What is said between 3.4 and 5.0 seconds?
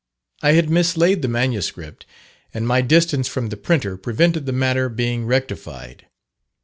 the printer prevented the matter